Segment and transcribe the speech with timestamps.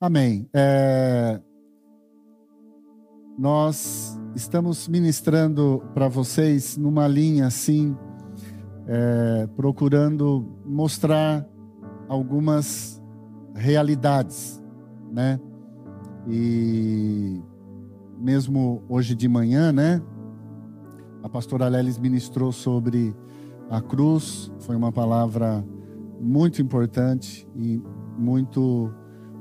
[0.00, 0.48] Amém.
[0.54, 1.40] É...
[3.36, 7.96] Nós estamos ministrando para vocês numa linha assim,
[8.86, 9.48] é...
[9.56, 11.44] procurando mostrar
[12.08, 13.02] algumas
[13.54, 14.62] realidades,
[15.10, 15.40] né?
[16.28, 17.42] E
[18.18, 20.00] mesmo hoje de manhã, né?
[21.22, 23.14] A pastora Lelis ministrou sobre
[23.68, 25.64] a cruz, foi uma palavra
[26.20, 27.82] muito importante e
[28.16, 28.92] muito,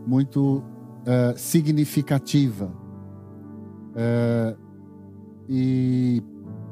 [0.07, 0.63] muito
[1.03, 2.71] uh, significativa.
[3.91, 4.57] Uh,
[5.49, 6.23] e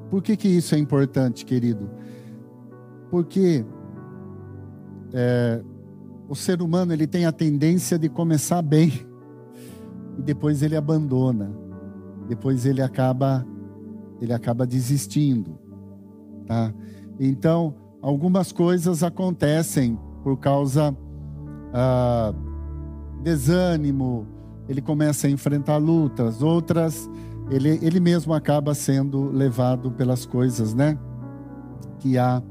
[0.09, 1.89] por que que isso é importante, querido?
[3.11, 3.65] Porque
[5.13, 5.61] é,
[6.27, 8.91] o ser humano ele tem a tendência de começar bem
[10.19, 11.51] e depois ele abandona,
[12.27, 13.45] depois ele acaba
[14.21, 15.57] ele acaba desistindo,
[16.45, 16.73] tá?
[17.19, 20.95] Então algumas coisas acontecem por causa
[21.73, 22.33] ah,
[23.25, 24.27] desânimo,
[24.69, 27.09] ele começa a enfrentar lutas, outras
[27.49, 30.97] ele, ele mesmo acaba sendo levado pelas coisas, né,
[31.99, 32.41] que há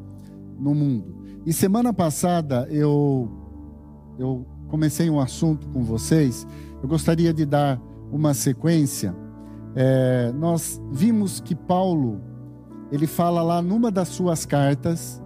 [0.58, 1.14] no mundo.
[1.46, 3.30] E semana passada eu
[4.18, 6.46] eu comecei um assunto com vocês.
[6.82, 9.14] Eu gostaria de dar uma sequência.
[9.76, 12.20] É, nós vimos que Paulo
[12.90, 15.22] ele fala lá numa das suas cartas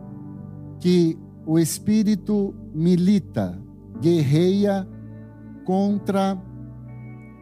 [0.81, 3.59] que o espírito milita,
[4.01, 4.87] guerreia
[5.69, 6.35] contra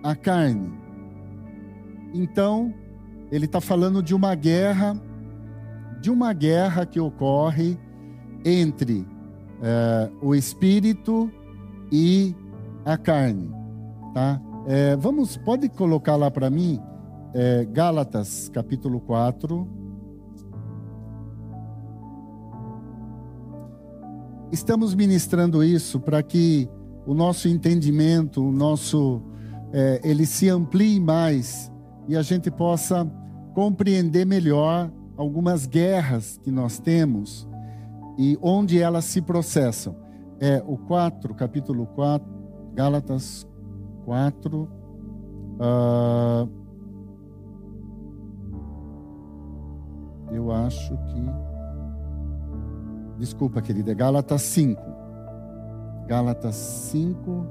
[0.03, 0.73] a carne.
[2.13, 2.75] Então,
[3.31, 5.01] ele está falando de uma guerra,
[6.01, 7.79] de uma guerra que ocorre
[8.45, 9.07] entre
[9.63, 11.31] é, o espírito
[11.93, 12.35] e
[12.85, 13.49] a carne,
[14.13, 14.43] tá?
[14.67, 16.83] É, vamos, pode colocar lá para mim,
[17.33, 19.69] é, Gálatas capítulo 4.
[24.51, 26.69] Estamos ministrando isso para que
[27.07, 29.23] o nosso entendimento, o nosso,
[29.73, 31.73] é, ele se amplie mais
[32.09, 33.11] e a gente possa
[33.55, 37.49] compreender melhor algumas guerras que nós temos
[38.19, 39.95] e onde elas se processam.
[40.41, 42.27] É o 4, capítulo 4,
[42.75, 43.47] Gálatas
[44.05, 44.63] 4.
[44.63, 44.69] Uh,
[45.61, 46.49] ah,
[50.33, 51.47] eu acho que.
[53.19, 54.96] Desculpa, querida, é Gálatas 5.
[56.07, 57.47] Gálatas 5,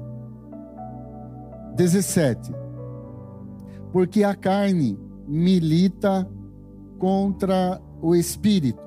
[1.74, 2.52] 17.
[3.92, 6.28] Porque a carne milita
[6.98, 8.86] contra o espírito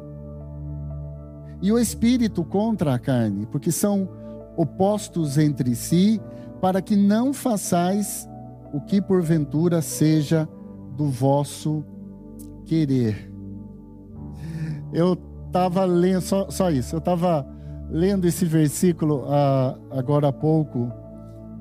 [1.62, 4.08] e o espírito contra a carne, porque são
[4.56, 6.22] opostos entre si,
[6.62, 8.28] para que não façais
[8.74, 10.47] o que porventura seja
[10.96, 11.84] do vosso
[12.66, 13.31] querer.
[14.94, 17.46] Eu estava lendo, só, só, isso, eu estava
[17.90, 20.92] lendo esse versículo ah, agora há pouco,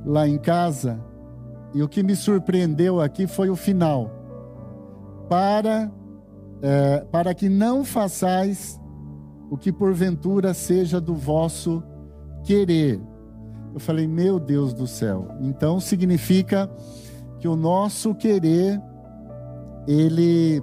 [0.04, 1.02] lá em casa,
[1.74, 4.10] e o que me surpreendeu aqui foi o final.
[5.28, 5.90] Para,
[6.62, 8.80] é, para que não façais
[9.50, 11.82] o que porventura seja do vosso
[12.44, 13.00] querer.
[13.74, 15.28] Eu falei, meu Deus do céu.
[15.40, 16.70] Então significa
[17.38, 18.80] que o nosso querer
[19.86, 20.62] ele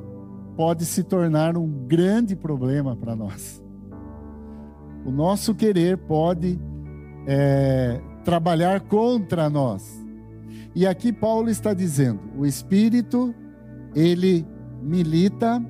[0.55, 3.64] pode se tornar um grande problema para nós.
[5.05, 6.59] O nosso querer pode
[7.27, 10.03] é, trabalhar contra nós.
[10.73, 13.33] E aqui Paulo está dizendo: o Espírito
[13.95, 14.45] ele
[14.81, 15.63] milita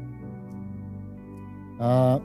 [1.79, 2.19] ah,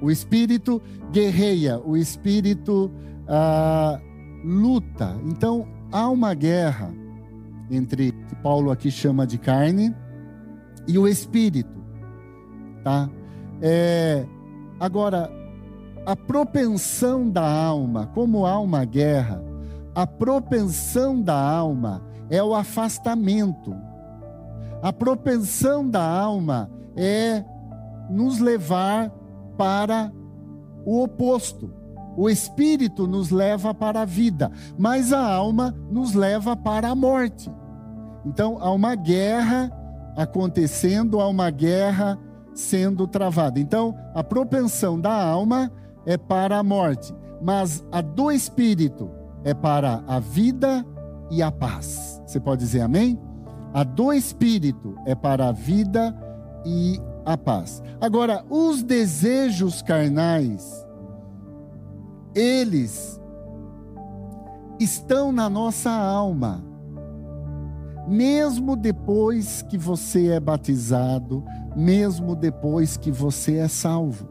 [0.00, 0.80] o espírito
[1.12, 2.90] guerreia, o espírito
[3.28, 4.00] ah,
[4.44, 5.18] luta.
[5.26, 6.92] Então há uma guerra
[7.70, 9.94] entre que Paulo aqui chama de carne
[10.88, 11.80] e o espírito,
[12.82, 13.08] tá?
[13.62, 14.26] É,
[14.80, 15.30] agora
[16.04, 19.42] a propensão da alma, como há uma guerra,
[19.94, 23.74] a propensão da alma é o afastamento.
[24.82, 27.44] A propensão da alma é
[28.08, 29.10] nos levar
[29.56, 30.12] para
[30.84, 31.72] o oposto.
[32.16, 37.50] O espírito nos leva para a vida, mas a alma nos leva para a morte.
[38.24, 39.70] Então há uma guerra
[40.16, 42.18] acontecendo, há uma guerra
[42.54, 43.60] sendo travada.
[43.60, 45.70] Então a propensão da alma
[46.06, 49.10] é para a morte, mas a do espírito
[49.44, 50.84] é para a vida
[51.30, 52.20] e a paz.
[52.26, 53.18] Você pode dizer amém?
[53.72, 56.14] A do espírito é para a vida
[56.64, 57.82] e a paz.
[58.00, 60.86] Agora, os desejos carnais,
[62.34, 63.20] eles
[64.78, 66.64] estão na nossa alma.
[68.08, 71.44] Mesmo depois que você é batizado,
[71.76, 74.29] mesmo depois que você é salvo.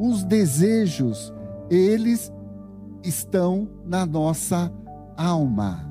[0.00, 1.30] Os desejos,
[1.70, 2.32] eles
[3.04, 4.72] estão na nossa
[5.14, 5.86] alma.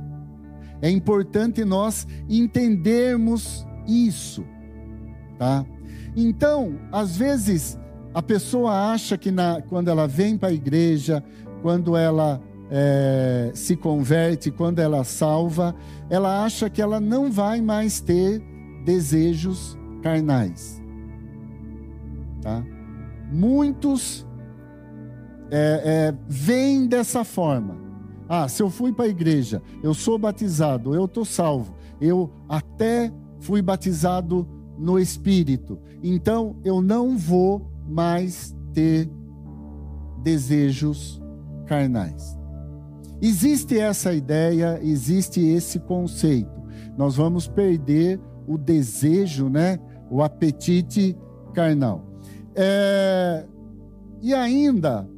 [0.81, 4.43] É importante nós entendermos isso,
[5.37, 5.63] tá?
[6.15, 7.77] Então, às vezes,
[8.11, 11.23] a pessoa acha que na, quando ela vem para a igreja,
[11.61, 12.41] quando ela
[12.71, 15.75] é, se converte, quando ela salva,
[16.09, 18.41] ela acha que ela não vai mais ter
[18.83, 20.81] desejos carnais.
[22.41, 22.63] Tá?
[23.31, 24.25] Muitos
[25.51, 27.77] é, é, veem dessa forma.
[28.27, 33.11] Ah, se eu fui para a igreja, eu sou batizado, eu estou salvo, eu até
[33.39, 34.47] fui batizado
[34.77, 39.09] no Espírito, então eu não vou mais ter
[40.21, 41.19] desejos
[41.65, 42.37] carnais.
[43.21, 46.59] Existe essa ideia, existe esse conceito.
[46.97, 49.77] Nós vamos perder o desejo, né?
[50.09, 51.17] O apetite
[51.53, 52.08] carnal.
[52.61, 53.45] É...
[54.21, 55.09] E ainda,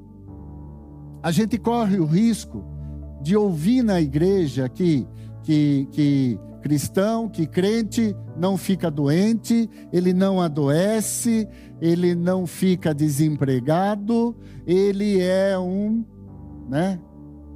[1.24, 2.64] a gente corre o risco
[3.20, 5.08] de ouvir na igreja que,
[5.42, 11.48] que, que cristão, que crente não fica doente, ele não adoece,
[11.82, 14.36] ele não fica desempregado,
[14.68, 16.06] ele é um,
[16.70, 17.00] né,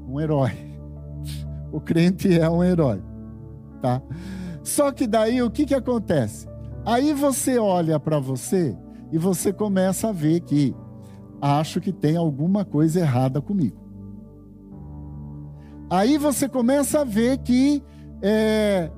[0.08, 0.52] um herói.
[1.72, 3.04] O crente é um herói,
[3.84, 4.02] tá?
[4.64, 6.48] Só que daí o que que acontece?
[6.84, 8.76] Aí você olha para você
[9.12, 10.76] e você começa a ver que
[11.42, 13.78] acho que tem alguma coisa errada comigo.
[15.90, 17.84] Aí você começa a ver que
[18.22, 18.92] é,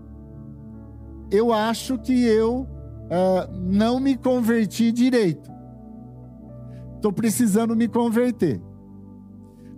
[1.30, 2.68] eu acho que eu
[3.10, 5.52] é, não me converti direito.
[6.96, 8.62] Estou precisando me converter.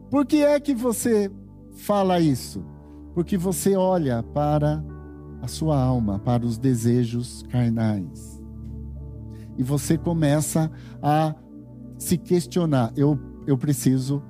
[0.10, 1.32] Por que é que você
[1.74, 2.64] fala isso?
[3.14, 4.84] Porque você olha para
[5.42, 8.39] a sua alma, para os desejos carnais.
[9.60, 10.72] E você começa
[11.04, 11.36] a
[11.98, 14.24] se questionar: eu, eu preciso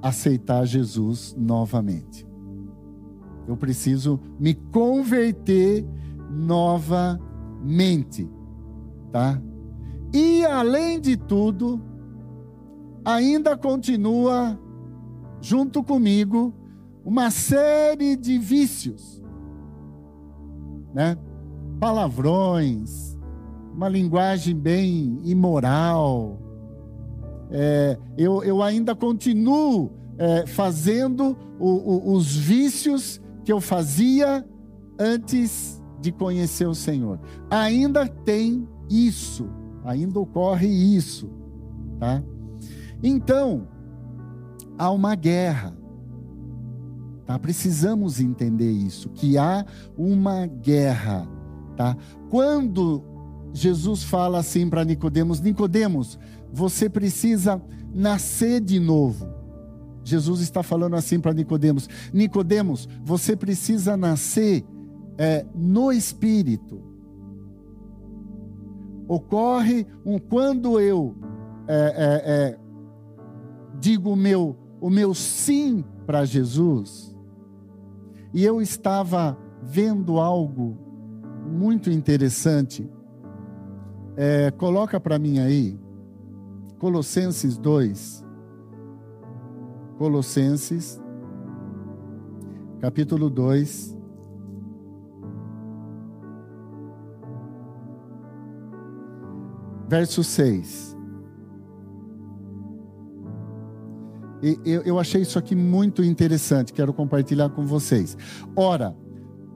[0.00, 2.24] aceitar Jesus novamente.
[3.48, 5.84] Eu preciso me converter
[6.30, 8.30] novamente,
[9.10, 9.42] tá?
[10.14, 11.82] E além de tudo,
[13.04, 14.56] ainda continua
[15.40, 16.54] junto comigo
[17.04, 19.20] uma série de vícios,
[20.94, 21.18] né?
[21.80, 23.15] Palavrões,
[23.76, 26.38] uma linguagem bem imoral.
[27.50, 34.44] É, eu, eu ainda continuo é, fazendo o, o, os vícios que eu fazia
[34.98, 37.20] antes de conhecer o Senhor.
[37.50, 39.46] Ainda tem isso,
[39.84, 41.28] ainda ocorre isso,
[42.00, 42.22] tá?
[43.02, 43.68] Então,
[44.78, 45.76] há uma guerra.
[47.26, 47.38] Tá?
[47.38, 49.66] Precisamos entender isso, que há
[49.98, 51.28] uma guerra,
[51.76, 51.94] tá?
[52.30, 53.15] Quando
[53.56, 56.18] Jesus fala assim para Nicodemos, Nicodemos,
[56.52, 57.60] você precisa
[57.94, 59.26] nascer de novo.
[60.04, 64.62] Jesus está falando assim para Nicodemos, Nicodemos, você precisa nascer
[65.16, 66.82] é, no Espírito.
[69.08, 71.16] Ocorre um quando eu
[71.66, 72.58] é, é, é
[73.80, 77.16] digo o meu o meu sim para Jesus,
[78.34, 80.76] e eu estava vendo algo
[81.50, 82.86] muito interessante.
[84.16, 85.78] É, coloca para mim aí,
[86.78, 88.24] Colossenses 2.
[89.98, 91.00] Colossenses,
[92.80, 93.96] capítulo 2.
[99.88, 100.96] Verso 6.
[104.42, 108.16] E eu, eu achei isso aqui muito interessante, quero compartilhar com vocês.
[108.54, 108.96] Ora,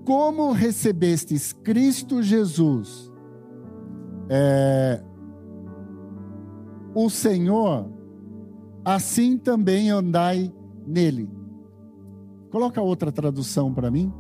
[0.05, 3.10] como recebestes Cristo Jesus,
[4.33, 5.03] é,
[6.95, 7.91] o Senhor,
[8.85, 10.55] assim também andai
[10.87, 11.29] nele.
[12.51, 14.13] Coloca outra tradução para mim.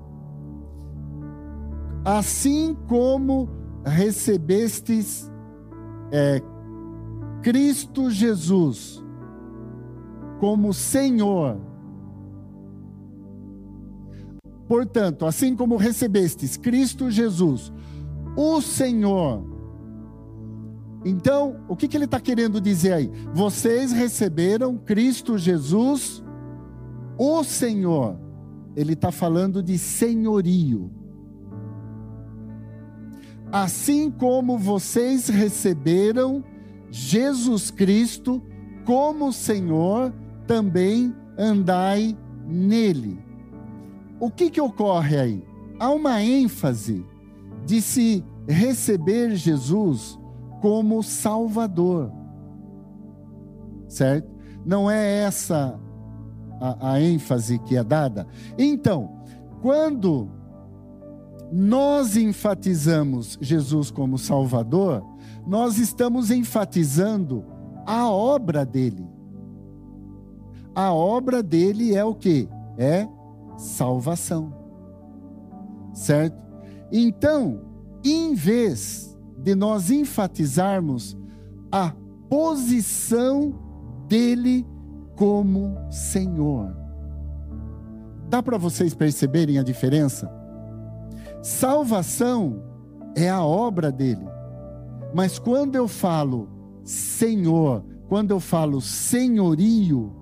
[2.04, 3.48] Assim como
[3.84, 5.30] recebestes
[6.10, 6.42] é,
[7.42, 9.04] Cristo Jesus,
[10.40, 11.56] como Senhor.
[14.66, 17.72] Portanto, assim como recebestes Cristo Jesus,
[18.36, 19.49] o Senhor.
[21.04, 23.10] Então, o que, que ele está querendo dizer aí?
[23.32, 26.22] Vocês receberam Cristo Jesus,
[27.16, 28.18] o Senhor.
[28.76, 30.90] Ele está falando de senhorio.
[33.50, 36.44] Assim como vocês receberam
[36.90, 38.42] Jesus Cristo
[38.84, 40.12] como Senhor,
[40.46, 42.16] também andai
[42.46, 43.18] nele.
[44.20, 45.44] O que, que ocorre aí?
[45.78, 47.04] Há uma ênfase
[47.64, 50.19] de se receber Jesus
[50.60, 52.12] como Salvador,
[53.88, 54.30] certo?
[54.64, 55.78] Não é essa
[56.60, 58.26] a, a ênfase que é dada?
[58.58, 59.22] Então,
[59.62, 60.28] quando
[61.50, 65.04] nós enfatizamos Jesus como Salvador,
[65.46, 67.44] nós estamos enfatizando
[67.86, 69.08] a obra dele.
[70.74, 72.48] A obra dele é o que?
[72.78, 73.08] É
[73.56, 74.54] salvação.
[75.92, 76.38] Certo?
[76.92, 77.62] Então,
[78.04, 79.09] em vez
[79.42, 81.16] de nós enfatizarmos
[81.70, 81.92] a
[82.28, 83.54] posição
[84.06, 84.66] dele
[85.16, 86.74] como Senhor.
[88.28, 90.30] Dá para vocês perceberem a diferença?
[91.42, 92.62] Salvação
[93.16, 94.26] é a obra dele.
[95.14, 96.48] Mas quando eu falo
[96.84, 100.12] Senhor, quando eu falo senhorio,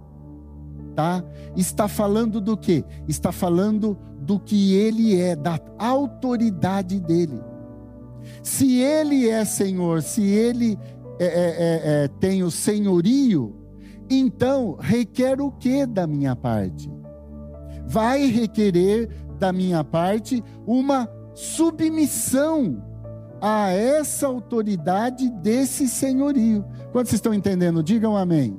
[0.95, 1.25] tá?
[1.57, 2.85] Está falando do quê?
[3.07, 7.41] Está falando do que ele é, da autoridade dele.
[8.43, 10.79] Se ele é Senhor, se ele
[11.19, 13.55] é, é, é, é, tem o senhorio,
[14.09, 16.91] então requer o que da minha parte?
[17.87, 19.09] Vai requerer
[19.39, 22.83] da minha parte uma submissão
[23.41, 26.65] a essa autoridade desse senhorio.
[26.93, 28.59] Quando vocês estão entendendo, digam amém.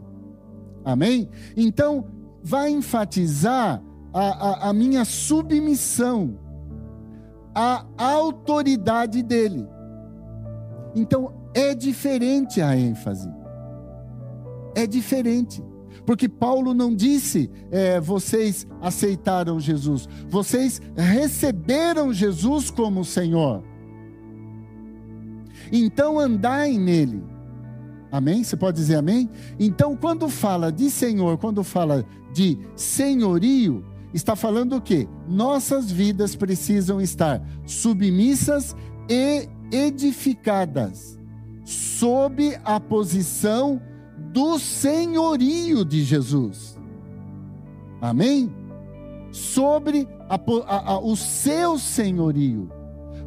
[0.85, 1.29] Amém?
[1.55, 2.05] Então,
[2.41, 3.83] vai enfatizar
[4.13, 6.39] a, a, a minha submissão
[7.59, 9.67] à autoridade dele.
[10.95, 13.29] Então, é diferente a ênfase.
[14.75, 15.63] É diferente.
[16.05, 23.63] Porque Paulo não disse, é, vocês aceitaram Jesus, vocês receberam Jesus como Senhor.
[25.71, 27.23] Então andai nele.
[28.11, 28.43] Amém?
[28.43, 29.29] Você pode dizer amém?
[29.59, 35.07] Então, quando fala de Senhor, quando fala de senhorio, está falando o quê?
[35.27, 38.75] Nossas vidas precisam estar submissas
[39.09, 41.19] e edificadas
[41.63, 43.81] sob a posição
[44.31, 46.77] do senhorio de Jesus.
[48.01, 48.53] Amém?
[49.31, 52.71] Sobre a, a, a, o seu senhorio.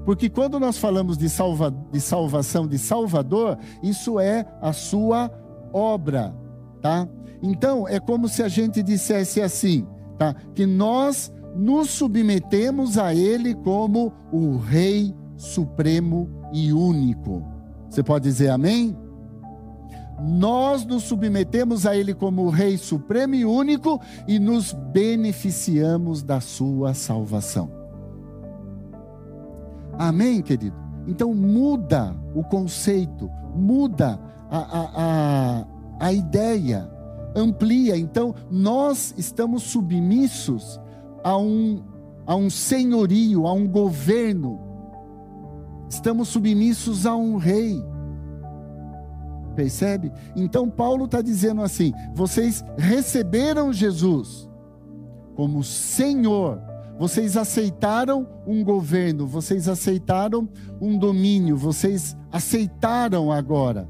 [0.05, 5.31] Porque quando nós falamos de, salva, de salvação, de Salvador, isso é a sua
[5.73, 6.35] obra,
[6.81, 7.09] tá?
[7.41, 9.87] Então, é como se a gente dissesse assim,
[10.23, 10.37] tá?
[10.55, 17.43] Que nós nos submetemos a Ele como o Rei Supremo e único.
[17.91, 18.97] Você pode dizer amém?
[20.23, 26.41] Nós nos submetemos a Ele como o Rei Supremo e único e nos beneficiamos da
[26.41, 27.69] Sua salvação.
[29.99, 30.77] Amém, querido?
[31.09, 35.67] Então muda o conceito, muda a, a, a,
[36.07, 36.89] a ideia,
[37.35, 37.97] amplia.
[37.97, 40.81] Então nós estamos submissos
[41.25, 41.83] a um,
[42.27, 44.61] a um senhorio, a um governo.
[45.89, 47.83] Estamos submissos a um rei.
[49.55, 50.11] Percebe?
[50.35, 54.49] Então Paulo está dizendo assim: vocês receberam Jesus
[55.35, 56.61] como Senhor
[56.99, 60.49] vocês aceitaram um governo, vocês aceitaram
[60.81, 63.89] um domínio, vocês aceitaram agora.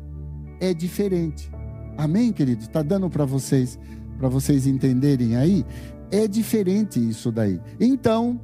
[0.59, 1.51] É diferente.
[1.97, 2.63] Amém, querido?
[2.63, 3.79] Está dando para vocês,
[4.19, 5.65] para vocês entenderem aí?
[6.11, 7.61] É diferente isso daí.
[7.81, 8.41] Então,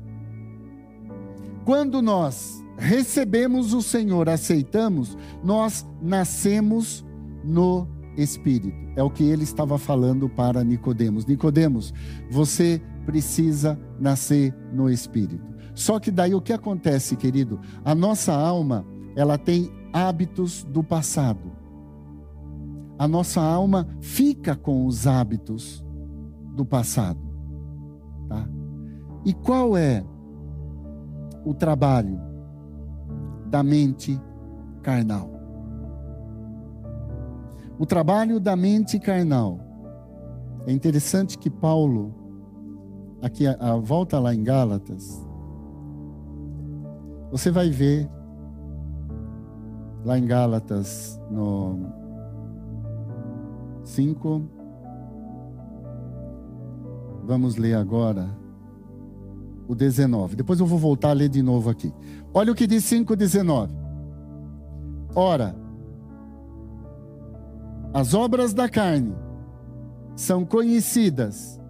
[1.65, 7.05] quando nós recebemos o Senhor, aceitamos, nós nascemos
[7.45, 7.87] no
[8.17, 8.77] Espírito.
[8.97, 11.25] É o que ele estava falando para Nicodemos.
[11.25, 11.95] Nicodemos,
[12.31, 15.41] você precisa nascer no espírito.
[15.75, 17.61] Só que daí o que acontece, querido?
[17.85, 21.48] A nossa alma, ela tem hábitos do passado.
[22.99, 25.85] A nossa alma fica com os hábitos
[26.55, 27.21] do passado,
[28.29, 28.49] tá?
[29.25, 30.05] E qual é
[31.45, 32.19] o trabalho
[33.47, 34.21] da mente
[34.83, 35.31] carnal?
[37.79, 39.61] O trabalho da mente carnal.
[40.67, 42.13] É interessante que Paulo
[43.23, 45.27] aqui a, a volta lá em Gálatas,
[47.31, 48.09] você vai ver
[50.05, 51.98] lá em Gálatas no
[53.89, 54.43] 5
[57.25, 58.27] Vamos ler agora
[59.67, 60.35] o 19.
[60.35, 61.93] Depois eu vou voltar a ler de novo aqui.
[62.33, 63.71] Olha o que diz 5:19.
[65.15, 65.55] Ora,
[67.93, 69.15] as obras da carne
[70.17, 71.61] são conhecidas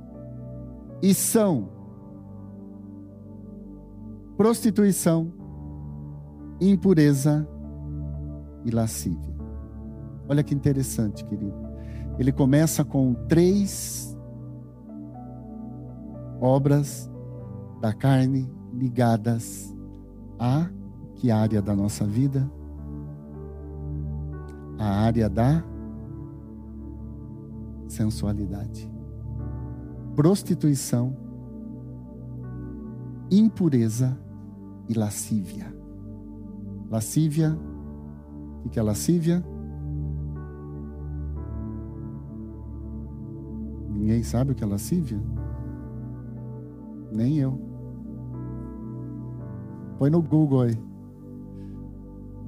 [1.03, 1.69] e são
[4.37, 5.33] prostituição,
[6.61, 7.49] impureza
[8.65, 9.35] e lascívia.
[10.29, 11.68] Olha que interessante, querido.
[12.19, 14.17] Ele começa com três
[16.41, 17.11] obras
[17.81, 19.75] da carne ligadas
[20.39, 20.69] a
[21.15, 22.51] que área da nossa vida?
[24.79, 25.65] A área da
[27.89, 28.99] sensualidade
[30.19, 31.17] prostituição,
[33.31, 34.19] impureza
[34.89, 35.73] e lascívia.
[36.91, 37.57] Lascívia,
[38.65, 39.45] o que é lascívia?
[44.09, 45.21] Ninguém sabe o que é lascívia?
[47.13, 47.61] Nem eu.
[49.99, 50.79] Põe no Google aí.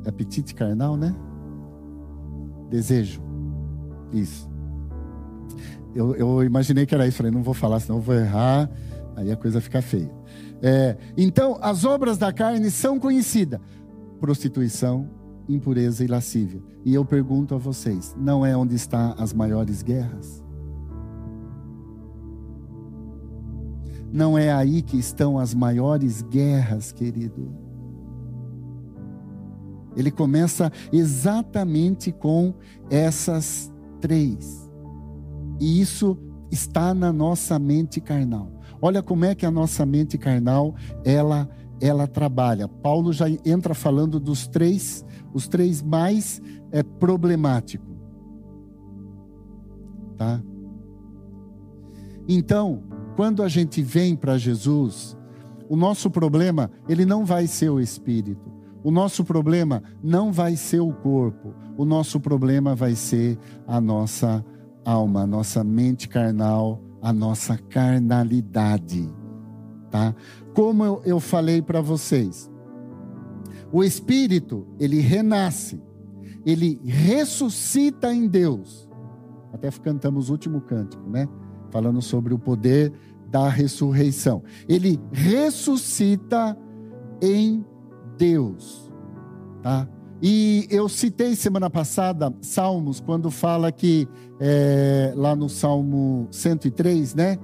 [0.07, 1.15] Apetite carnal, né?
[2.71, 3.21] Desejo.
[4.11, 4.49] Isso.
[5.95, 7.19] Eu, eu imaginei que era isso.
[7.19, 8.71] Falei, não vou falar, senão vou errar.
[9.15, 10.11] Aí a coisa fica feia.
[10.63, 13.61] É, então, as obras da carne são conhecidas:
[14.19, 15.07] prostituição,
[15.47, 16.63] impureza e lascívia.
[16.87, 20.43] E eu pergunto a vocês: não é onde estão as maiores guerras?
[24.13, 27.53] Não é aí que estão as maiores guerras, querido.
[29.97, 32.55] Ele começa exatamente com
[32.89, 34.71] essas três.
[35.61, 36.17] E isso
[36.51, 38.51] está na nossa mente carnal.
[38.83, 40.75] Olha como é que a nossa mente carnal
[41.05, 41.49] ela
[41.81, 42.69] ela trabalha.
[42.69, 46.41] Paulo já entra falando dos três, os três mais
[46.71, 47.97] é, problemáticos,
[50.17, 50.43] tá?
[52.29, 52.83] Então,
[53.21, 55.15] quando a gente vem para Jesus,
[55.69, 58.51] o nosso problema ele não vai ser o espírito.
[58.83, 61.55] O nosso problema não vai ser o corpo.
[61.77, 64.43] O nosso problema vai ser a nossa
[64.87, 69.07] alma, a nossa mente carnal, a nossa carnalidade,
[69.91, 70.15] tá?
[70.55, 72.51] Como eu, falei para vocês,
[73.71, 75.79] o espírito, ele renasce,
[76.47, 78.89] ele ressuscita em Deus.
[79.53, 81.29] Até cantamos o último cântico, né?
[81.71, 82.93] Falando sobre o poder
[83.31, 84.43] da ressurreição.
[84.69, 86.57] Ele ressuscita
[87.23, 87.65] em
[88.19, 88.93] Deus,
[89.63, 89.89] tá?
[90.23, 94.07] E eu citei semana passada Salmos, quando fala que,
[94.39, 97.39] é, lá no Salmo 103, né?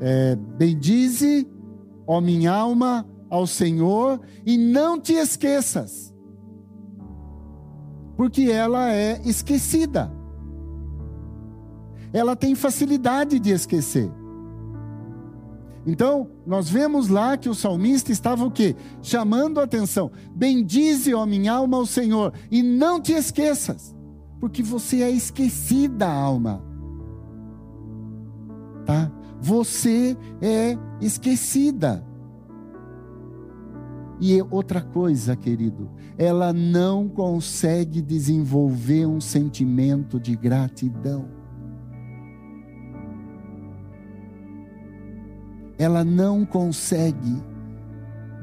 [0.00, 1.48] É, Bendize,
[2.06, 6.14] ó minha alma, ao Senhor, e não te esqueças,
[8.16, 10.12] porque ela é esquecida.
[12.12, 14.10] Ela tem facilidade de esquecer.
[15.88, 18.76] Então, nós vemos lá que o salmista estava o quê?
[19.00, 20.10] Chamando a atenção.
[20.34, 23.96] Bendize, ó minha alma, ao Senhor, e não te esqueças,
[24.38, 26.62] porque você é esquecida, alma.
[28.84, 29.10] Tá?
[29.40, 32.06] Você é esquecida.
[34.20, 41.37] E outra coisa, querido, ela não consegue desenvolver um sentimento de gratidão.
[45.78, 47.42] Ela não consegue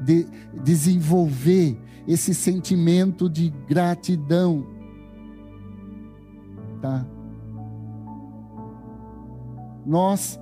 [0.04, 0.26] de,
[0.62, 4.66] desenvolver esse sentimento de gratidão.
[6.80, 7.06] Tá?
[9.84, 10.38] Nós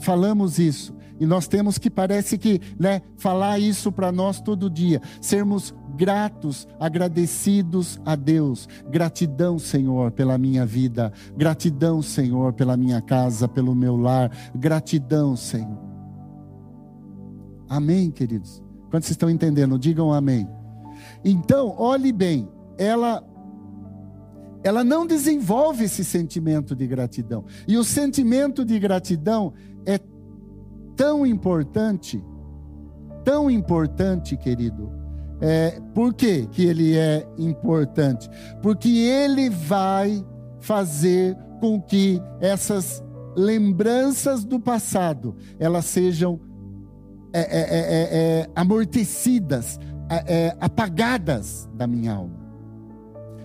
[0.00, 5.00] falamos isso e nós temos que parece que, né, falar isso para nós todo dia,
[5.20, 8.68] sermos gratos, agradecidos a Deus.
[8.90, 11.12] Gratidão, Senhor, pela minha vida.
[11.36, 14.30] Gratidão, Senhor, pela minha casa, pelo meu lar.
[14.54, 15.83] Gratidão, Senhor.
[17.68, 18.62] Amém, queridos?
[18.90, 20.48] Quando vocês estão entendendo, digam amém.
[21.24, 22.48] Então, olhe bem,
[22.78, 23.22] ela
[24.62, 27.44] ela não desenvolve esse sentimento de gratidão.
[27.68, 29.52] E o sentimento de gratidão
[29.84, 30.00] é
[30.96, 32.24] tão importante,
[33.22, 34.90] tão importante, querido.
[35.38, 38.30] É, por que, que ele é importante?
[38.62, 40.24] Porque ele vai
[40.60, 43.04] fazer com que essas
[43.36, 46.40] lembranças do passado elas sejam
[47.34, 49.80] é é, é, é, é, amortecidas,
[50.60, 52.44] apagadas da minha alma.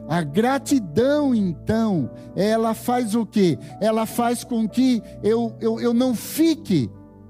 [0.08, 3.58] A gratidão, então, ela faz o quê?
[3.82, 6.90] Ela faz com que eu, eu, eu não fique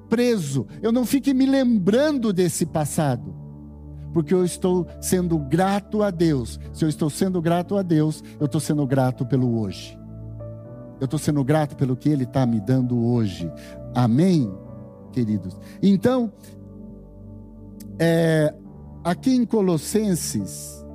[0.09, 3.33] preso, eu não fique me lembrando desse passado,
[4.13, 6.59] porque eu estou sendo grato a Deus.
[6.73, 9.97] Se eu estou sendo grato a Deus, eu estou sendo grato pelo hoje.
[10.99, 13.49] Eu estou sendo grato pelo que Ele está me dando hoje.
[13.95, 14.51] Amém?
[15.09, 15.57] Queridos.
[15.81, 16.31] Então,
[17.97, 18.53] é,
[19.03, 20.85] aqui em Colossenses,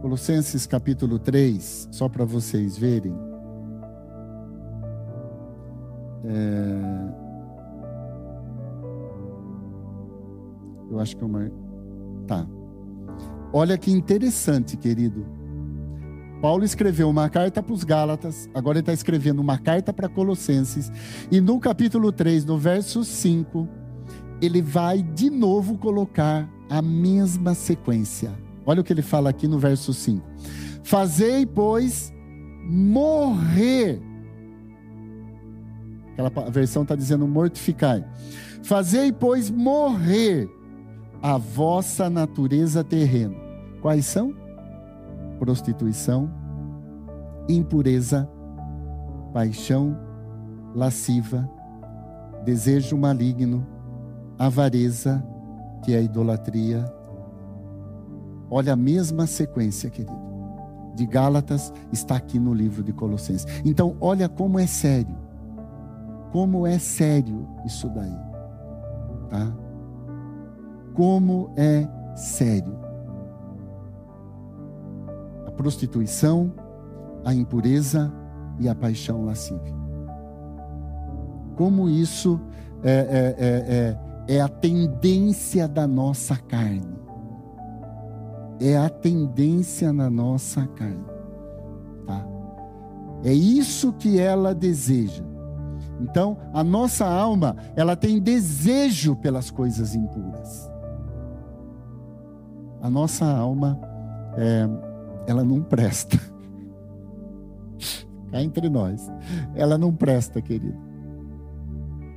[0.00, 3.14] Colossenses capítulo 3, só para vocês verem.
[6.24, 7.22] É,
[10.90, 11.50] eu acho que é uma.
[12.26, 12.46] Tá.
[13.52, 15.41] Olha que interessante, querido.
[16.42, 20.90] Paulo escreveu uma carta para os Gálatas, agora ele está escrevendo uma carta para Colossenses,
[21.30, 23.68] e no capítulo 3, no verso 5,
[24.42, 28.32] ele vai de novo colocar a mesma sequência.
[28.66, 30.20] Olha o que ele fala aqui no verso 5:
[30.82, 32.12] Fazei, pois,
[32.68, 34.02] morrer
[36.12, 38.04] Aquela versão está dizendo mortificai.
[38.62, 40.48] Fazei, pois, morrer
[41.22, 43.34] a vossa natureza terrena.
[43.80, 44.41] Quais são?
[45.42, 46.30] Prostituição,
[47.48, 48.30] impureza,
[49.32, 49.98] paixão
[50.72, 51.50] lasciva,
[52.44, 53.66] desejo maligno,
[54.38, 55.20] avareza,
[55.82, 56.84] que é a idolatria.
[58.48, 60.16] Olha a mesma sequência, querido.
[60.94, 63.44] De Gálatas está aqui no livro de Colossenses.
[63.64, 65.16] Então, olha como é sério.
[66.30, 68.16] Como é sério isso daí.
[69.28, 69.52] Tá?
[70.94, 72.81] Como é sério.
[75.62, 76.52] Prostituição,
[77.24, 78.12] a impureza
[78.58, 79.72] e a paixão lascívia.
[81.54, 82.40] Como isso
[82.82, 87.00] é, é, é, é, a tendência da nossa carne.
[88.58, 91.04] É a tendência na nossa carne.
[92.06, 92.26] Tá?
[93.22, 95.22] É isso que ela deseja.
[96.00, 100.68] Então, a nossa alma, ela tem desejo pelas coisas impuras.
[102.80, 103.80] A nossa alma,
[104.36, 104.68] é,
[105.26, 106.18] ela não presta.
[108.30, 109.10] Cá entre nós.
[109.54, 110.78] Ela não presta, querido.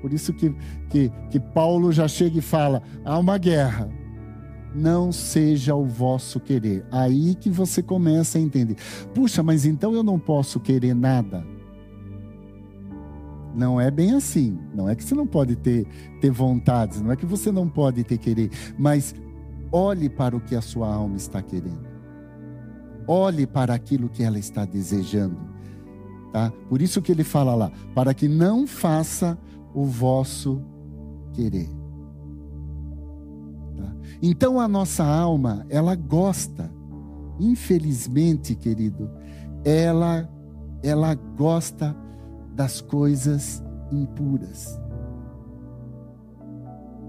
[0.01, 0.55] Por isso que,
[0.89, 3.89] que, que Paulo já chega e fala: há uma guerra.
[4.73, 6.85] Não seja o vosso querer.
[6.91, 8.75] Aí que você começa a entender.
[9.13, 11.45] Puxa, mas então eu não posso querer nada.
[13.55, 14.59] Não é bem assim.
[14.73, 15.87] Não é que você não pode ter,
[16.19, 19.15] ter vontades, não é que você não pode ter querer, mas
[19.71, 21.94] olhe para o que a sua alma está querendo.
[23.07, 25.37] Olhe para aquilo que ela está desejando.
[26.31, 26.51] Tá?
[26.67, 29.37] Por isso que ele fala lá, para que não faça
[29.73, 30.61] o vosso
[31.33, 31.69] querer.
[33.77, 33.95] Tá?
[34.21, 36.69] Então a nossa alma, ela gosta,
[37.39, 39.09] infelizmente, querido,
[39.63, 40.29] ela,
[40.83, 41.95] ela gosta
[42.53, 44.79] das coisas impuras.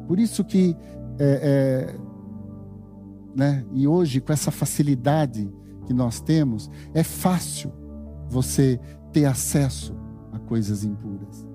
[0.06, 0.76] Por isso que,
[1.18, 1.98] é, é,
[3.35, 5.52] né, e hoje, com essa facilidade
[5.87, 7.72] que nós temos, é fácil
[8.29, 8.81] você
[9.12, 9.94] ter acesso
[10.33, 11.46] a coisas impuras.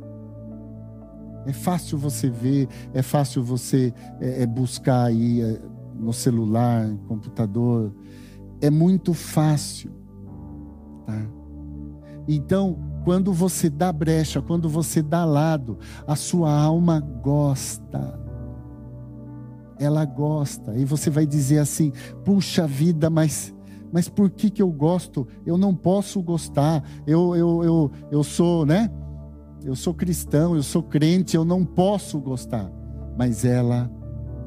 [1.46, 5.62] É fácil você ver, é fácil você é, é buscar aí é,
[5.96, 7.94] no celular, computador.
[8.62, 9.92] É muito fácil,
[11.06, 11.26] tá?
[12.28, 18.20] Então, quando você dá brecha, quando você dá lado, a sua alma gosta.
[19.80, 20.76] Ela gosta.
[20.78, 21.92] E você vai dizer assim:
[22.24, 23.54] puxa vida, mas
[23.92, 25.28] mas por que, que eu gosto?
[25.46, 26.84] Eu não posso gostar.
[27.06, 28.90] Eu, eu, eu, eu sou, né?
[29.64, 32.72] eu sou cristão, eu sou crente, eu não posso gostar,
[33.18, 33.90] mas ela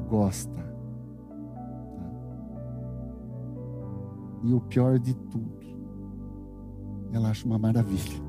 [0.09, 0.53] gosta.
[4.43, 5.55] E o pior de tudo,
[7.11, 8.23] ela acha uma maravilha.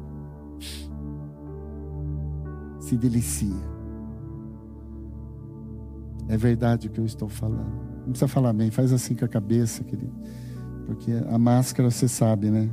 [2.78, 3.76] Se delicia.
[6.28, 7.84] É verdade o que eu estou falando.
[7.98, 10.14] Não precisa falar bem, faz assim com a cabeça, querido.
[10.86, 12.70] Porque a máscara você sabe, né?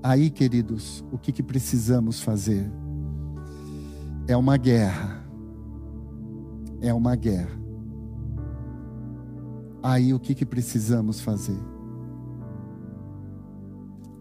[0.00, 2.70] Aí, queridos, o que, que precisamos fazer?
[4.28, 5.24] É uma guerra.
[6.80, 7.58] É uma guerra.
[9.82, 11.58] Aí, o que, que precisamos fazer?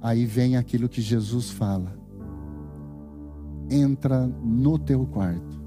[0.02, 1.96] Aí vem aquilo que Jesus fala.
[3.70, 5.62] Entra no teu quarto.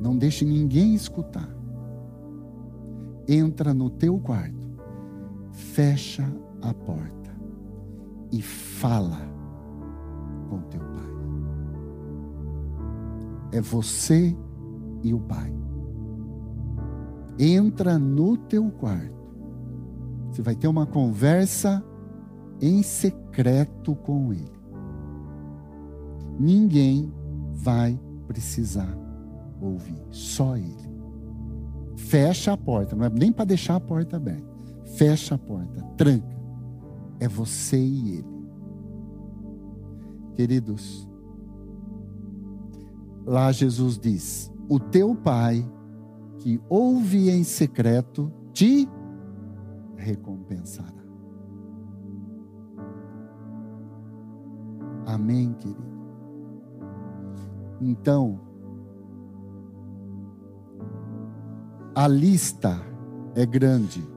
[0.00, 1.48] Não deixe ninguém escutar.
[3.26, 4.64] Entra no teu quarto
[5.54, 6.24] fecha
[6.60, 7.30] a porta
[8.32, 9.18] e fala
[10.48, 11.14] com teu pai.
[13.52, 14.36] É você
[15.02, 15.52] e o pai.
[17.38, 19.14] Entra no teu quarto.
[20.30, 21.84] Você vai ter uma conversa
[22.60, 24.50] em secreto com ele.
[26.38, 27.12] Ninguém
[27.52, 28.98] vai precisar
[29.60, 30.83] ouvir, só ele.
[32.14, 36.34] Fecha a porta, não é nem para deixar a porta aberta fecha a porta, tranca.
[37.20, 38.34] É você e ele.
[40.34, 41.08] Queridos,
[43.24, 45.66] lá Jesus diz: O teu pai,
[46.38, 48.88] que ouve em secreto, te
[49.96, 50.92] recompensará.
[55.06, 55.94] Amém, querido?
[57.80, 58.40] Então,
[61.94, 62.80] a lista
[63.34, 64.14] é grande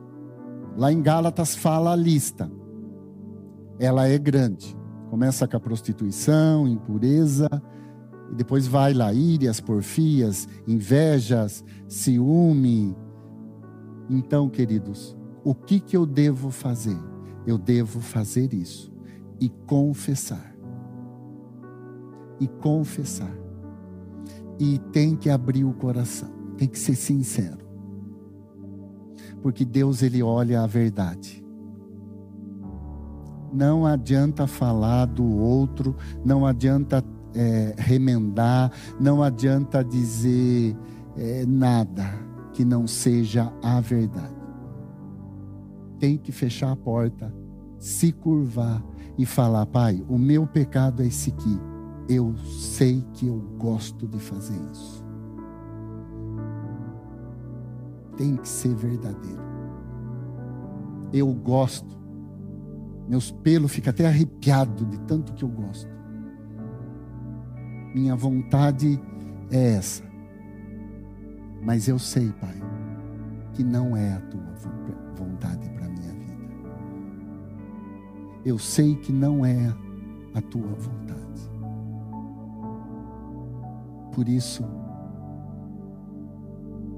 [0.78, 2.52] Lá em Gálatas fala a lista.
[3.80, 4.78] Ela é grande.
[5.10, 7.50] Começa com a prostituição, impureza,
[8.32, 12.96] e depois vai lá írias, porfias, invejas, ciúme.
[14.08, 16.98] Então, queridos, o que que eu devo fazer?
[17.46, 18.96] Eu devo fazer isso.
[19.40, 20.56] e confessar.
[22.40, 23.36] E confessar.
[24.60, 27.67] E tem que abrir o coração, tem que ser sincero.
[29.42, 31.44] Porque Deus ele olha a verdade.
[33.54, 40.76] Não adianta falar do outro, não adianta é, remendar, não adianta dizer
[41.16, 42.04] é, nada
[42.54, 44.36] que não seja a verdade.
[46.00, 47.34] Tem que fechar a porta,
[47.80, 48.84] se curvar
[49.18, 51.60] e falar: Pai, o meu pecado é esse aqui.
[52.10, 54.97] Eu sei que eu gosto de fazer isso.
[58.18, 59.42] Tem que ser verdadeiro.
[61.14, 61.96] Eu gosto.
[63.08, 65.90] Meus pelos ficam até arrepiados de tanto que eu gosto.
[67.94, 69.00] Minha vontade
[69.50, 70.04] é essa.
[71.64, 72.56] Mas eu sei, Pai,
[73.54, 74.54] que não é a tua
[75.16, 76.48] vontade para minha vida.
[78.46, 79.74] Eu sei que não é
[80.34, 81.50] a tua vontade.
[84.14, 84.64] Por isso,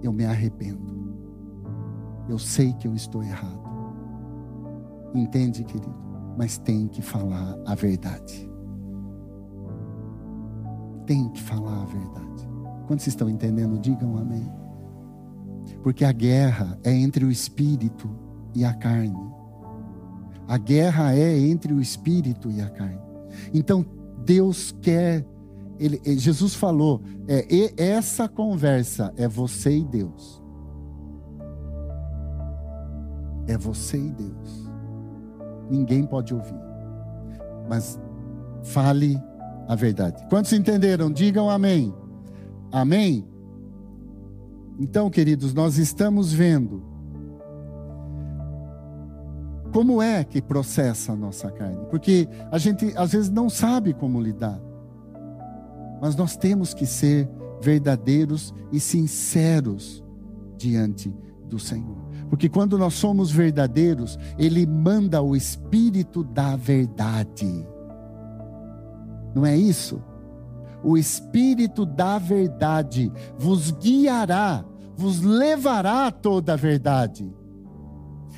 [0.02, 0.99] eu me arrependo.
[2.30, 3.68] Eu sei que eu estou errado.
[5.16, 5.96] Entende, querido?
[6.38, 8.50] Mas tem que falar a verdade.
[11.08, 12.48] Tem que falar a verdade.
[12.86, 14.48] Quando vocês estão entendendo, digam amém.
[15.82, 18.08] Porque a guerra é entre o espírito
[18.56, 19.30] e a carne.
[20.48, 23.00] A guerra é entre o espírito e a carne.
[23.54, 23.86] Então,
[24.24, 25.26] Deus quer.
[25.80, 30.44] Ele, Jesus falou: é, essa conversa é você e Deus.
[33.50, 34.70] É você e Deus.
[35.70, 36.62] Ninguém pode ouvir.
[37.68, 38.00] Mas
[38.64, 39.20] fale
[39.68, 40.24] a verdade.
[40.30, 41.12] Quantos entenderam?
[41.12, 41.94] Digam amém.
[42.72, 43.28] Amém?
[44.80, 46.84] Então, queridos, nós estamos vendo
[49.74, 54.22] como é que processa a nossa carne, porque a gente às vezes não sabe como
[54.22, 54.60] lidar,
[56.02, 57.30] mas nós temos que ser
[57.62, 60.04] verdadeiros e sinceros
[60.58, 61.14] diante
[61.48, 61.98] do Senhor,
[62.30, 67.68] porque quando nós somos verdadeiros, Ele manda o Espírito da verdade,
[69.34, 70.02] não é isso?
[70.84, 74.64] O Espírito da verdade vos guiará,
[74.96, 77.30] vos levará a toda a verdade.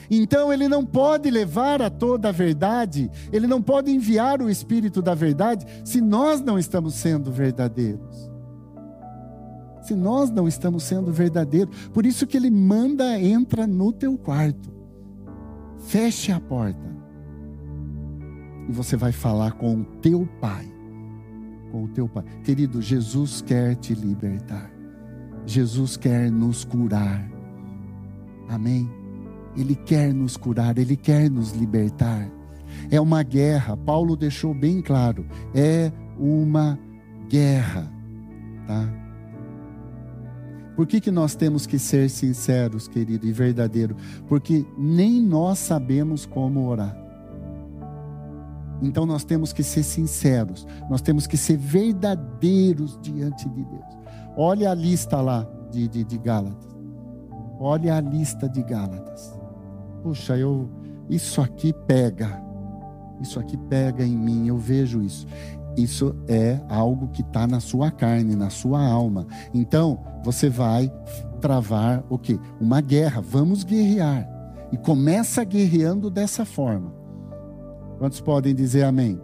[0.09, 5.01] Então ele não pode levar a toda a verdade, ele não pode enviar o Espírito
[5.01, 8.30] da verdade se nós não estamos sendo verdadeiros.
[9.81, 11.89] Se nós não estamos sendo verdadeiros.
[11.89, 14.71] Por isso que ele manda, entra no teu quarto.
[15.79, 16.91] Feche a porta.
[18.69, 20.71] E você vai falar com o teu pai
[21.71, 22.23] com o teu Pai.
[22.43, 24.69] Querido, Jesus quer te libertar.
[25.45, 27.27] Jesus quer nos curar.
[28.49, 28.89] Amém?
[29.55, 32.29] Ele quer nos curar, ele quer nos libertar.
[32.89, 36.79] É uma guerra, Paulo deixou bem claro, é uma
[37.27, 37.91] guerra,
[38.67, 39.00] tá?
[40.81, 43.95] Por que, que nós temos que ser sinceros, querido, e verdadeiro?
[44.27, 46.97] Porque nem nós sabemos como orar.
[48.81, 53.85] Então nós temos que ser sinceros, nós temos que ser verdadeiros diante de Deus.
[54.35, 56.75] Olha a lista lá de, de, de Gálatas.
[57.59, 59.39] Olha a lista de Gálatas.
[60.01, 60.67] Puxa, eu
[61.07, 62.41] isso aqui pega.
[63.21, 65.27] Isso aqui pega em mim, eu vejo isso.
[65.77, 69.25] Isso é algo que está na sua carne, na sua alma.
[69.53, 70.91] Então, você vai
[71.39, 72.39] travar o quê?
[72.59, 73.21] Uma guerra.
[73.21, 74.27] Vamos guerrear.
[74.71, 76.93] E começa guerreando dessa forma.
[77.97, 79.19] Quantos podem dizer amém?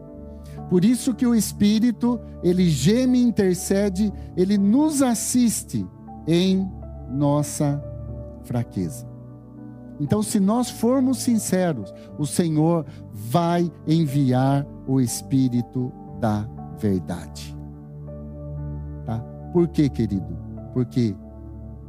[0.69, 5.85] Por isso que o Espírito, ele geme, intercede, ele nos assiste
[6.27, 6.69] em
[7.09, 7.81] nossa
[8.43, 9.07] fraqueza.
[9.99, 16.47] Então, se nós formos sinceros, o Senhor vai enviar o Espírito da
[16.79, 17.57] verdade.
[19.05, 19.19] Tá?
[19.53, 20.37] Por quê, querido?
[20.73, 21.15] Porque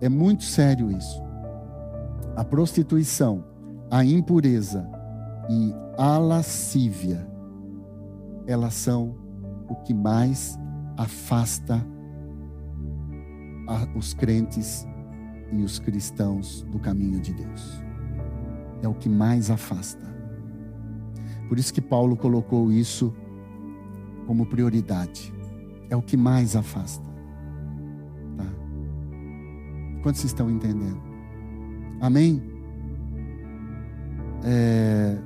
[0.00, 1.22] é muito sério isso.
[2.36, 3.44] A prostituição,
[3.90, 4.88] a impureza
[5.48, 7.26] e a lascívia,
[8.46, 9.16] elas são
[9.68, 10.58] o que mais
[10.96, 11.84] afasta
[13.94, 14.86] os crentes
[15.52, 17.82] e os cristãos do caminho de Deus.
[18.82, 20.06] É o que mais afasta.
[21.48, 23.14] Por isso que Paulo colocou isso
[24.28, 25.32] como prioridade.
[25.88, 27.08] É o que mais afasta.
[28.36, 28.44] Tá?
[30.02, 31.00] Quantos estão entendendo?
[31.98, 32.42] Amém?
[34.44, 35.16] É,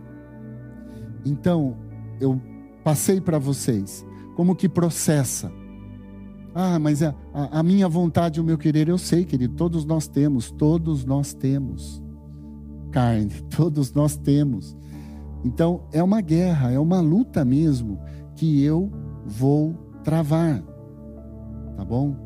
[1.25, 1.77] então,
[2.21, 2.41] eu
[2.85, 5.53] passei para vocês como que processa.
[6.55, 10.07] Ah, mas a, a, a, minha vontade, o meu querer, eu sei, querido, todos nós
[10.07, 12.01] temos, todos nós temos
[12.93, 14.77] carne, todos nós temos.
[15.45, 17.99] Então, é uma guerra, é uma luta mesmo
[18.43, 18.91] que eu
[19.25, 20.61] vou travar.
[21.77, 22.17] Tá bom?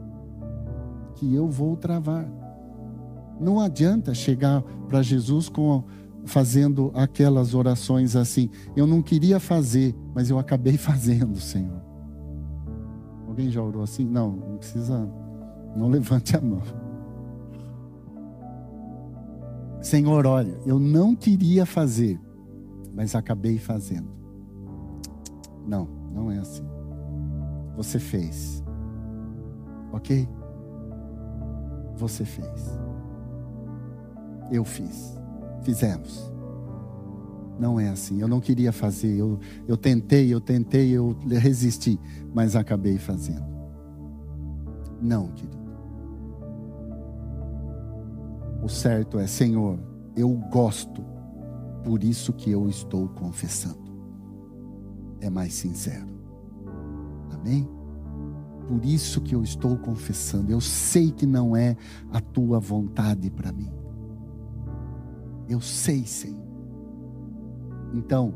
[1.15, 2.27] Que eu vou travar.
[3.39, 5.85] Não adianta chegar para Jesus com
[6.25, 8.49] fazendo aquelas orações assim.
[8.75, 11.83] Eu não queria fazer, mas eu acabei fazendo, Senhor.
[13.29, 14.07] Alguém já orou assim?
[14.07, 15.07] Não, não precisa.
[15.77, 16.63] Não levante a mão.
[19.83, 22.19] Senhor, olha, eu não queria fazer,
[22.95, 24.09] mas acabei fazendo.
[25.67, 26.65] Não, não é assim.
[27.77, 28.65] Você fez.
[29.93, 30.27] Ok?
[31.97, 32.81] Você fez.
[34.51, 35.15] Eu fiz.
[35.63, 36.33] Fizemos.
[37.59, 38.21] Não é assim.
[38.21, 39.15] Eu não queria fazer.
[39.15, 42.01] Eu, eu tentei, eu tentei, eu resisti,
[42.35, 43.45] mas acabei fazendo.
[45.01, 45.57] Não, querido.
[48.63, 49.79] O certo é, Senhor,
[50.17, 51.05] eu gosto,
[51.85, 53.86] por isso que eu estou confessando.
[55.27, 56.07] É mais sincero.
[57.33, 57.69] Amém?
[58.69, 60.51] Por isso que eu estou confessando.
[60.51, 61.77] Eu sei que não é
[62.13, 63.73] a tua vontade para mim.
[65.49, 66.47] Eu sei, Senhor.
[67.95, 68.35] Então,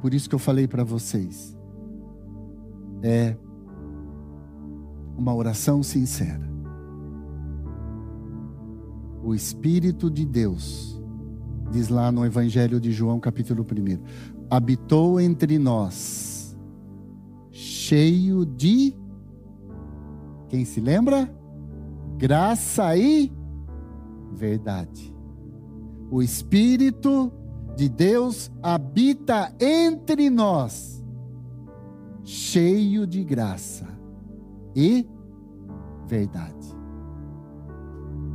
[0.00, 1.56] por isso que eu falei para vocês.
[3.02, 3.36] É
[5.16, 6.48] uma oração sincera
[9.28, 10.98] o Espírito de Deus,
[11.70, 16.56] diz lá no Evangelho de João, capítulo 1, habitou entre nós,
[17.50, 18.94] cheio de.
[20.48, 21.32] Quem se lembra?
[22.16, 23.32] Graça e
[24.32, 25.14] verdade.
[26.10, 27.32] O Espírito
[27.76, 31.04] de Deus habita entre nós,
[32.24, 33.86] cheio de graça
[34.74, 35.06] e
[36.06, 36.76] verdade.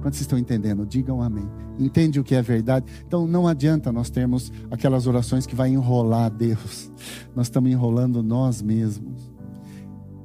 [0.02, 0.86] Quantos estão entendendo?
[0.86, 1.62] Digam amém.
[1.79, 2.86] Entende o que é verdade?
[3.05, 6.91] Então não adianta nós termos aquelas orações que vai enrolar Deus.
[7.36, 9.31] Nós estamos enrolando nós mesmos.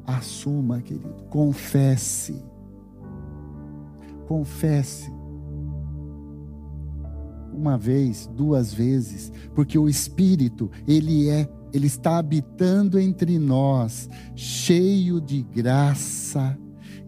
[0.06, 1.24] Assuma, querido.
[1.28, 2.42] Confesse.
[4.26, 5.10] Confesse.
[7.52, 15.20] Uma vez, duas vezes, porque o Espírito, ele é, ele está habitando entre nós, cheio
[15.20, 16.56] de graça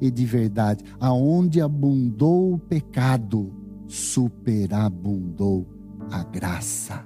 [0.00, 0.85] e de verdade.
[0.98, 3.60] Aonde abundou o pecado,
[3.90, 5.66] superabundou
[6.12, 7.05] a graça.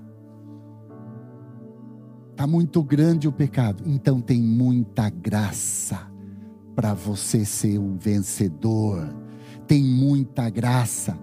[2.30, 6.12] Está muito grande o pecado, então tem muita graça
[6.74, 9.16] para você ser um vencedor.
[9.66, 11.18] Tem muita graça,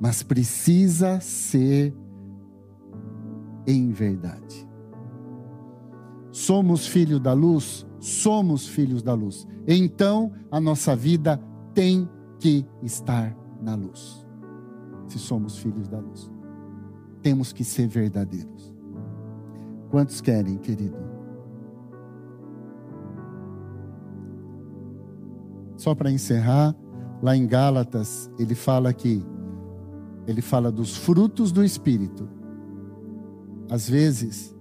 [0.00, 1.94] mas precisa ser
[3.64, 4.68] em verdade.
[6.32, 7.86] Somos filhos da luz?
[8.00, 9.46] Somos filhos da luz.
[9.64, 11.40] Então a nossa vida
[11.72, 12.08] tem
[12.40, 14.21] que estar na luz.
[15.12, 16.30] Se somos filhos da luz,
[17.20, 18.74] temos que ser verdadeiros.
[19.90, 20.96] Quantos querem, querido?
[25.76, 26.74] Só para encerrar,
[27.22, 29.22] lá em Gálatas, ele fala que
[30.26, 32.26] ele fala dos frutos do espírito.
[33.68, 34.56] Às vezes,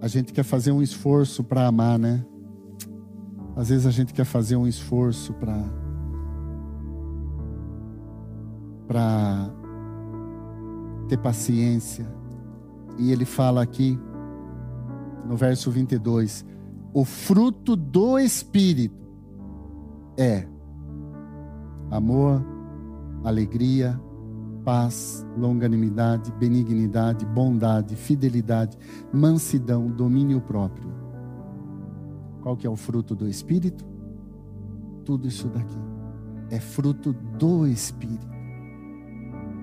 [0.00, 2.24] a gente quer fazer um esforço para amar, né?
[3.56, 5.64] Às vezes a gente quer fazer um esforço para
[8.88, 9.50] para
[11.08, 12.06] ter paciência.
[12.98, 13.96] E ele fala aqui
[15.24, 16.44] no verso 22,
[16.92, 19.06] o fruto do espírito
[20.16, 20.48] é
[21.90, 22.42] amor,
[23.22, 24.00] alegria,
[24.64, 28.76] paz, longanimidade, benignidade, bondade, fidelidade,
[29.12, 30.88] mansidão, domínio próprio.
[32.42, 33.84] Qual que é o fruto do Espírito?
[35.04, 35.78] Tudo isso daqui
[36.50, 38.37] é fruto do Espírito.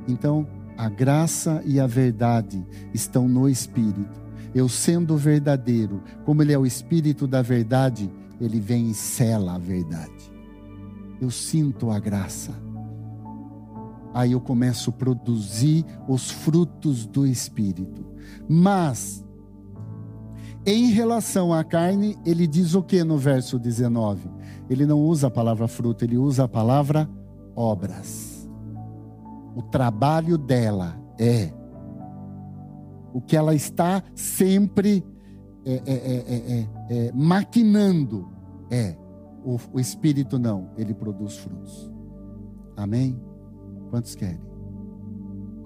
[0.08, 4.24] Então, a graça e a verdade estão no Espírito.
[4.54, 9.58] Eu sendo verdadeiro, como Ele é o Espírito da verdade, Ele vem e sela a
[9.58, 10.34] verdade.
[11.20, 12.52] Eu sinto a graça.
[14.13, 18.06] Aí eu começo a produzir os frutos do Espírito.
[18.48, 19.26] Mas
[20.66, 24.28] em relação à carne, ele diz o que no verso 19?
[24.68, 27.08] Ele não usa a palavra fruto, ele usa a palavra
[27.56, 28.35] obras.
[29.56, 31.51] O trabalho dela é
[33.14, 35.03] o que ela está sempre
[35.66, 38.28] é, é, é, maquinando
[38.70, 38.95] é
[39.43, 41.91] o, o Espírito não, ele produz frutos.
[42.76, 43.20] Amém?
[43.89, 44.41] Quantos querem?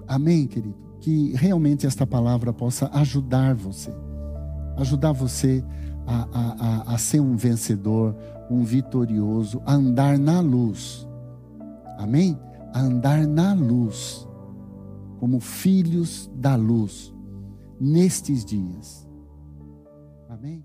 [0.06, 0.76] Amém, querido?
[1.00, 3.92] Que realmente esta palavra possa ajudar você
[4.80, 5.64] ajudar você
[6.06, 8.16] a, a, a, a ser um vencedor,
[8.50, 11.06] um vitorioso, a andar na luz.
[11.98, 12.38] Amém?
[12.72, 14.28] A andar na luz,
[15.18, 17.14] como filhos da luz.
[17.80, 19.08] nestes dias.
[20.28, 20.64] Amém?